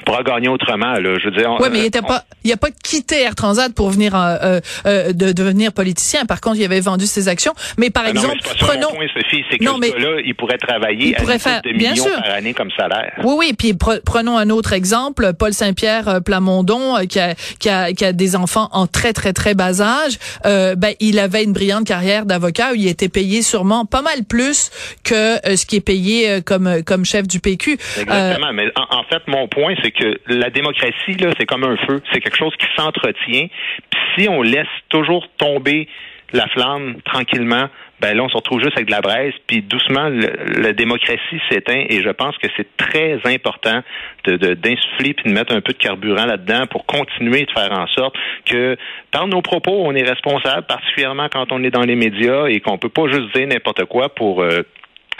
pourra 0.01 0.23
gagner 0.23 0.47
autrement. 0.47 0.93
Là. 0.93 1.17
Je 1.19 1.25
veux 1.29 1.35
dire, 1.35 1.51
oui, 1.59 1.67
mais 1.71 1.79
il 1.79 1.85
était 1.85 2.01
pas, 2.01 2.23
il 2.43 2.51
a 2.51 2.57
pas 2.57 2.69
quitté 2.71 3.21
Air 3.21 3.35
Transat 3.35 3.73
pour 3.73 3.89
venir 3.89 4.15
euh, 4.15 4.37
euh, 4.43 4.61
euh, 4.85 5.13
de 5.13 5.31
devenir 5.31 5.73
politicien. 5.73 6.25
Par 6.25 6.41
contre, 6.41 6.57
il 6.57 6.65
avait 6.65 6.79
vendu 6.79 7.05
ses 7.05 7.27
actions. 7.27 7.53
Mais 7.77 7.89
par 7.89 8.05
exemple, 8.05 8.27
non, 8.27 8.33
mais 8.43 8.59
prenons. 8.59 8.89
Point, 8.89 9.07
Sophie, 9.13 9.43
c'est 9.49 9.57
que 9.57 9.63
non, 9.63 9.77
mais 9.77 9.89
là, 9.97 10.19
il 10.23 10.35
pourrait 10.35 10.57
travailler 10.57 11.09
il 11.09 11.15
pourrait 11.15 11.35
à 11.35 11.39
faire, 11.39 11.61
de 11.61 11.71
millions 11.71 12.05
par 12.05 12.33
année 12.33 12.53
comme 12.53 12.71
salaire. 12.71 13.13
Oui, 13.23 13.35
oui. 13.37 13.53
Puis 13.57 13.73
prenons 13.73 14.37
un 14.37 14.49
autre 14.49 14.73
exemple, 14.73 15.33
Paul 15.37 15.53
Saint-Pierre 15.53 16.21
Plamondon, 16.23 17.05
qui 17.07 17.19
a, 17.19 17.35
qui 17.59 17.69
a 17.69 17.93
qui 17.93 18.05
a 18.05 18.13
des 18.13 18.35
enfants 18.35 18.69
en 18.71 18.87
très 18.87 19.13
très 19.13 19.33
très 19.33 19.53
bas 19.53 19.81
âge. 19.81 20.17
ben, 20.43 20.93
il 20.99 21.19
avait 21.19 21.43
une 21.43 21.53
brillante 21.53 21.85
carrière 21.85 22.25
d'avocat 22.25 22.71
où 22.71 22.75
il 22.75 22.87
était 22.87 23.09
payé 23.09 23.41
sûrement 23.41 23.85
pas 23.85 24.01
mal 24.01 24.23
plus 24.27 24.71
que 25.03 25.37
ce 25.55 25.65
qui 25.65 25.77
est 25.77 25.81
payé 25.81 26.41
comme 26.41 26.83
comme 26.83 27.05
chef 27.05 27.27
du 27.27 27.39
PQ. 27.39 27.73
Exactement. 27.73 28.53
mais 28.53 28.65
en, 28.75 28.99
en 28.99 29.03
fait, 29.03 29.21
mon 29.27 29.47
point, 29.47 29.75
c'est 29.83 29.91
que 29.91 30.19
la 30.27 30.49
démocratie, 30.49 31.13
là, 31.19 31.31
c'est 31.37 31.45
comme 31.45 31.63
un 31.63 31.77
feu. 31.77 32.01
C'est 32.11 32.21
quelque 32.21 32.37
chose 32.37 32.55
qui 32.57 32.67
s'entretient. 32.75 33.47
Puis 33.89 34.01
si 34.17 34.29
on 34.29 34.41
laisse 34.41 34.67
toujours 34.89 35.27
tomber 35.37 35.87
la 36.31 36.47
flamme 36.47 36.95
tranquillement, 37.05 37.69
ben 38.01 38.17
là, 38.17 38.23
on 38.23 38.29
se 38.29 38.35
retrouve 38.35 38.59
juste 38.59 38.75
avec 38.75 38.87
de 38.87 38.91
la 38.91 39.01
braise, 39.01 39.33
puis 39.47 39.61
doucement, 39.61 40.09
la 40.09 40.73
démocratie 40.73 41.39
s'éteint, 41.49 41.85
et 41.87 42.01
je 42.01 42.09
pense 42.09 42.37
que 42.37 42.47
c'est 42.57 42.75
très 42.75 43.19
important 43.25 43.81
d'insuffler 44.25 45.13
puis 45.13 45.29
de 45.29 45.31
mettre 45.31 45.53
un 45.53 45.61
peu 45.61 45.71
de 45.71 45.77
carburant 45.77 46.25
là-dedans 46.25 46.65
pour 46.69 46.85
continuer 46.85 47.45
de 47.45 47.51
faire 47.51 47.71
en 47.71 47.87
sorte 47.87 48.15
que, 48.45 48.75
par 49.11 49.27
nos 49.27 49.41
propos, 49.41 49.83
on 49.85 49.95
est 49.95 50.03
responsable, 50.03 50.65
particulièrement 50.67 51.29
quand 51.31 51.51
on 51.51 51.63
est 51.63 51.69
dans 51.69 51.83
les 51.83 51.95
médias, 51.95 52.47
et 52.47 52.59
qu'on 52.59 52.77
peut 52.77 52.89
pas 52.89 53.07
juste 53.07 53.33
dire 53.35 53.47
n'importe 53.47 53.85
quoi 53.85 54.09
pour 54.09 54.41
euh, 54.41 54.63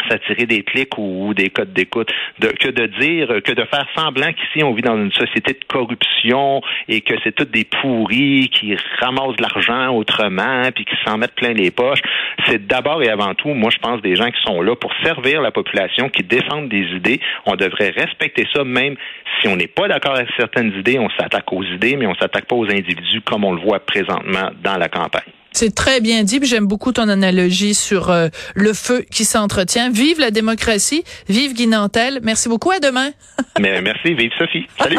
s'attirer 0.09 0.45
des 0.45 0.63
clics 0.63 0.97
ou, 0.97 1.33
des 1.33 1.50
codes 1.50 1.73
d'écoute, 1.73 2.12
que 2.39 2.69
de 2.69 2.88
dire, 3.00 3.27
que 3.43 3.51
de 3.51 3.63
faire 3.65 3.85
semblant 3.95 4.31
qu'ici 4.33 4.63
on 4.63 4.73
vit 4.73 4.81
dans 4.81 4.97
une 4.97 5.12
société 5.12 5.53
de 5.53 5.65
corruption 5.67 6.62
et 6.88 7.01
que 7.01 7.13
c'est 7.23 7.33
toutes 7.33 7.51
des 7.51 7.65
pourris 7.65 8.50
qui 8.50 8.75
ramassent 9.00 9.35
de 9.38 9.41
l'argent 9.41 9.95
autrement 9.95 10.69
puis 10.73 10.85
qui 10.85 10.95
s'en 11.05 11.17
mettent 11.17 11.35
plein 11.35 11.53
les 11.53 11.71
poches. 11.71 12.01
C'est 12.47 12.67
d'abord 12.67 13.01
et 13.03 13.09
avant 13.09 13.33
tout, 13.33 13.50
moi 13.50 13.69
je 13.71 13.79
pense, 13.79 14.01
des 14.01 14.15
gens 14.15 14.29
qui 14.29 14.41
sont 14.43 14.62
là 14.62 14.75
pour 14.75 14.91
servir 15.03 15.41
la 15.41 15.51
population, 15.51 16.09
qui 16.09 16.23
défendent 16.23 16.69
des 16.69 16.85
idées. 16.95 17.19
On 17.45 17.55
devrait 17.55 17.89
respecter 17.89 18.47
ça 18.53 18.63
même 18.63 18.95
si 19.41 19.47
on 19.47 19.55
n'est 19.55 19.67
pas 19.67 19.88
d'accord 19.88 20.15
avec 20.15 20.29
certaines 20.38 20.73
idées, 20.73 21.00
on 21.00 21.09
s'attaque 21.09 21.51
aux 21.51 21.63
idées, 21.63 21.95
mais 21.95 22.07
on 22.07 22.15
s'attaque 22.15 22.45
pas 22.45 22.55
aux 22.55 22.69
individus 22.69 23.21
comme 23.21 23.43
on 23.43 23.53
le 23.53 23.62
voit 23.62 23.79
présentement 23.79 24.51
dans 24.63 24.77
la 24.77 24.89
campagne. 24.89 25.31
C'est 25.53 25.74
très 25.74 26.01
bien 26.01 26.24
dit. 26.24 26.39
J'aime 26.43 26.65
beaucoup 26.65 26.91
ton 26.91 27.10
analogie 27.10 27.74
sur 27.74 28.10
euh, 28.10 28.27
le 28.55 28.74
feu 28.74 29.05
qui 29.12 29.25
s'entretient. 29.25 29.89
Vive 29.91 30.19
la 30.19 30.31
démocratie. 30.31 31.03
Vive 31.29 31.53
Guy 31.53 31.67
Nantel. 31.67 32.19
Merci 32.24 32.50
beaucoup. 32.50 32.72
À 32.72 32.79
demain. 32.79 33.12
Mais 33.60 33.81
merci. 33.81 34.13
Vive 34.13 34.31
Sophie. 34.38 34.65
Salut. 34.79 34.98